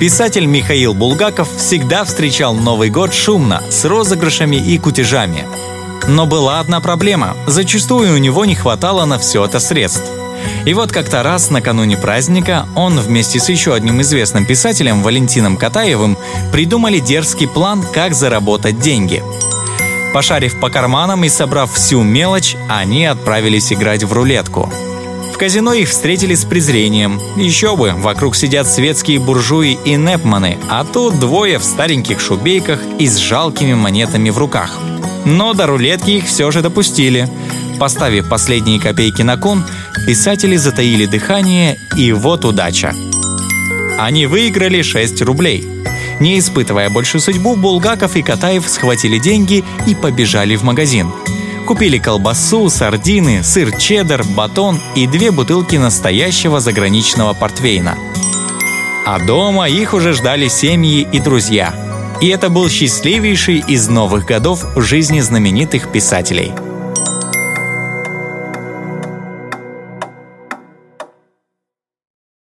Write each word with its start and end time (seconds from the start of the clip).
Писатель 0.00 0.46
Михаил 0.46 0.94
Булгаков 0.94 1.48
всегда 1.56 2.04
встречал 2.04 2.54
Новый 2.54 2.88
год 2.88 3.12
шумно, 3.12 3.64
с 3.68 3.84
розыгрышами 3.84 4.54
и 4.54 4.78
кутежами. 4.78 5.44
Но 6.06 6.24
была 6.24 6.60
одна 6.60 6.80
проблема. 6.80 7.36
Зачастую 7.48 8.14
у 8.14 8.18
него 8.18 8.44
не 8.44 8.54
хватало 8.54 9.06
на 9.06 9.18
все 9.18 9.44
это 9.44 9.58
средств. 9.58 10.04
И 10.64 10.72
вот 10.72 10.92
как-то 10.92 11.24
раз 11.24 11.50
накануне 11.50 11.96
праздника 11.96 12.68
он 12.76 13.00
вместе 13.00 13.40
с 13.40 13.48
еще 13.48 13.74
одним 13.74 14.00
известным 14.02 14.46
писателем 14.46 15.02
Валентином 15.02 15.56
Катаевым 15.56 16.16
придумали 16.52 17.00
дерзкий 17.00 17.48
план, 17.48 17.84
как 17.92 18.14
заработать 18.14 18.78
деньги. 18.78 19.20
Пошарив 20.14 20.60
по 20.60 20.70
карманам 20.70 21.24
и 21.24 21.28
собрав 21.28 21.72
всю 21.72 22.02
мелочь, 22.04 22.56
они 22.68 23.04
отправились 23.04 23.72
играть 23.72 24.04
в 24.04 24.12
рулетку– 24.12 24.72
в 25.38 25.40
казино 25.40 25.72
их 25.72 25.88
встретили 25.88 26.34
с 26.34 26.44
презрением. 26.44 27.20
Еще 27.36 27.76
бы, 27.76 27.92
вокруг 27.92 28.34
сидят 28.34 28.66
светские 28.66 29.20
буржуи 29.20 29.78
и 29.84 29.94
непманы, 29.94 30.58
а 30.68 30.82
тут 30.84 31.20
двое 31.20 31.60
в 31.60 31.64
стареньких 31.64 32.18
шубейках 32.18 32.80
и 32.98 33.06
с 33.06 33.18
жалкими 33.18 33.72
монетами 33.74 34.30
в 34.30 34.38
руках. 34.38 34.76
Но 35.24 35.54
до 35.54 35.68
рулетки 35.68 36.10
их 36.10 36.24
все 36.24 36.50
же 36.50 36.60
допустили. 36.60 37.28
Поставив 37.78 38.28
последние 38.28 38.80
копейки 38.80 39.22
на 39.22 39.36
кон, 39.36 39.64
писатели 40.08 40.56
затаили 40.56 41.06
дыхание, 41.06 41.78
и 41.96 42.10
вот 42.10 42.44
удача. 42.44 42.92
Они 43.96 44.26
выиграли 44.26 44.82
6 44.82 45.22
рублей. 45.22 45.64
Не 46.18 46.40
испытывая 46.40 46.90
больше 46.90 47.20
судьбу, 47.20 47.54
Булгаков 47.54 48.16
и 48.16 48.22
Катаев 48.22 48.68
схватили 48.68 49.20
деньги 49.20 49.64
и 49.86 49.94
побежали 49.94 50.56
в 50.56 50.64
магазин. 50.64 51.12
Купили 51.68 51.98
колбасу, 51.98 52.70
сардины, 52.70 53.42
сыр 53.42 53.76
чеддер, 53.76 54.24
батон 54.24 54.80
и 54.96 55.06
две 55.06 55.30
бутылки 55.30 55.76
настоящего 55.76 56.60
заграничного 56.60 57.34
портвейна. 57.34 57.94
А 59.04 59.18
дома 59.18 59.68
их 59.68 59.92
уже 59.92 60.14
ждали 60.14 60.48
семьи 60.48 61.06
и 61.12 61.20
друзья. 61.20 61.74
И 62.22 62.28
это 62.28 62.48
был 62.48 62.70
счастливейший 62.70 63.62
из 63.68 63.86
новых 63.86 64.24
годов 64.24 64.64
в 64.76 64.80
жизни 64.80 65.20
знаменитых 65.20 65.92
писателей– 65.92 66.52